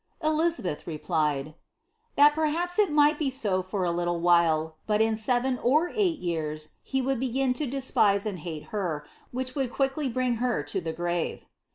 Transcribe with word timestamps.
Elizabeth 0.23 0.87
replied, 0.87 1.45
'^ 1.45 1.53
that 2.15 2.33
perha|>s 2.33 2.79
it 2.79 2.89
might 2.91 3.19
be 3.19 3.29
so 3.29 3.61
for 3.61 3.83
a 3.85 3.91
little 3.91 4.19
while, 4.19 4.77
but 4.87 4.99
in 4.99 5.15
seven 5.15 5.59
or 5.61 5.89
eight 5.93 6.17
years 6.17 6.69
he 6.81 7.03
would 7.03 7.19
WgiD 7.19 7.53
to 7.53 7.67
despise 7.67 8.25
and 8.25 8.39
hate 8.39 8.69
her, 8.73 9.05
which 9.31 9.53
would 9.53 9.71
quickly 9.71 10.09
bring 10.09 10.37
her 10.37 10.63
to 10.63 10.81
the 10.81 10.91
giife." 10.91 11.43